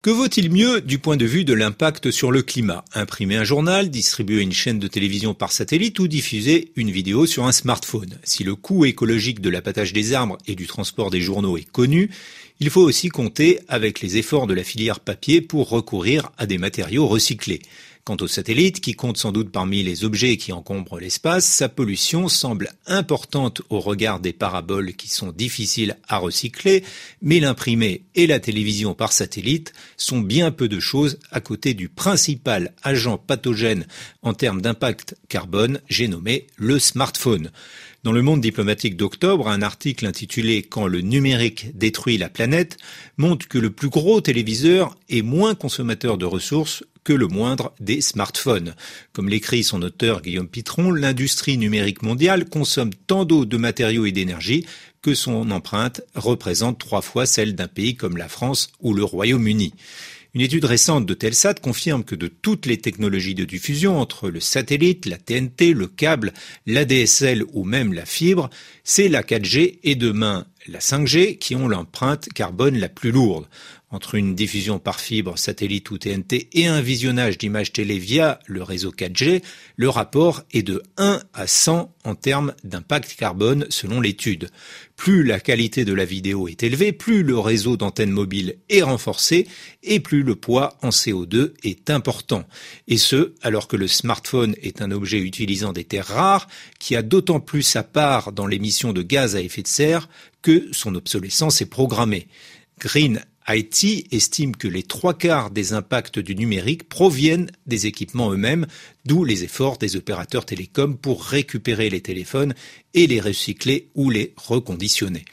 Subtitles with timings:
[0.00, 2.84] Que vaut-il mieux du point de vue de l'impact sur le climat?
[2.94, 7.46] Imprimer un journal, distribuer une chaîne de télévision par satellite ou diffuser une vidéo sur
[7.46, 8.16] un smartphone?
[8.22, 12.10] Si le coût écologique de l'appâtage des arbres et du transport des journaux est connu,
[12.60, 16.58] il faut aussi compter avec les efforts de la filière papier pour recourir à des
[16.58, 17.62] matériaux recyclés.
[18.08, 22.28] Quant au satellite, qui compte sans doute parmi les objets qui encombrent l'espace, sa pollution
[22.28, 26.84] semble importante au regard des paraboles qui sont difficiles à recycler,
[27.20, 31.90] mais l'imprimé et la télévision par satellite sont bien peu de choses à côté du
[31.90, 33.86] principal agent pathogène
[34.22, 37.50] en termes d'impact carbone, j'ai nommé le smartphone.
[38.04, 42.78] Dans le monde diplomatique d'octobre, un article intitulé Quand le numérique détruit la planète
[43.18, 48.02] montre que le plus gros téléviseur est moins consommateur de ressources que le moindre des
[48.02, 48.74] smartphones.
[49.14, 54.12] Comme l'écrit son auteur Guillaume Pitron, l'industrie numérique mondiale consomme tant d'eau, de matériaux et
[54.12, 54.66] d'énergie
[55.00, 59.72] que son empreinte représente trois fois celle d'un pays comme la France ou le Royaume-Uni.
[60.34, 64.40] Une étude récente de Telsat confirme que de toutes les technologies de diffusion, entre le
[64.40, 66.34] satellite, la TNT, le câble,
[66.66, 68.50] l'ADSL ou même la fibre,
[68.84, 73.48] c'est la 4G et demain la 5G qui ont l'empreinte carbone la plus lourde
[73.90, 78.62] entre une diffusion par fibre, satellite ou TNT et un visionnage d'images télé via le
[78.62, 79.42] réseau 4G,
[79.76, 84.50] le rapport est de 1 à 100 en termes d'impact carbone selon l'étude.
[84.96, 89.46] Plus la qualité de la vidéo est élevée, plus le réseau d'antennes mobiles est renforcé
[89.82, 92.44] et plus le poids en CO2 est important.
[92.88, 97.02] Et ce, alors que le smartphone est un objet utilisant des terres rares qui a
[97.02, 100.08] d'autant plus sa part dans l'émission de gaz à effet de serre
[100.72, 102.28] son obsolescence est programmée.
[102.78, 108.66] Green Haïti estime que les trois quarts des impacts du numérique proviennent des équipements eux-mêmes,
[109.06, 112.54] d'où les efforts des opérateurs télécoms pour récupérer les téléphones
[112.92, 115.24] et les recycler ou les reconditionner.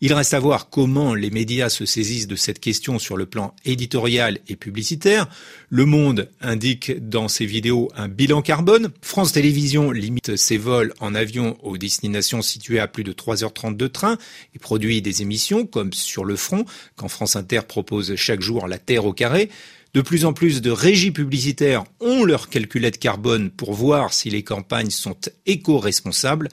[0.00, 3.54] Il reste à voir comment les médias se saisissent de cette question sur le plan
[3.64, 5.28] éditorial et publicitaire.
[5.68, 8.90] Le Monde indique dans ses vidéos un bilan carbone.
[9.02, 13.86] France Télévisions limite ses vols en avion aux destinations situées à plus de 3h30 de
[13.86, 14.18] train
[14.54, 16.64] et produit des émissions comme sur le front
[16.96, 19.50] quand France Inter propose chaque jour la Terre au carré.
[19.94, 24.42] De plus en plus de régies publicitaires ont leur calculette carbone pour voir si les
[24.42, 26.48] campagnes sont éco-responsables.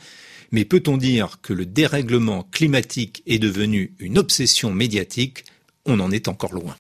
[0.51, 5.45] Mais peut-on dire que le dérèglement climatique est devenu une obsession médiatique?
[5.85, 6.69] On en est encore loin.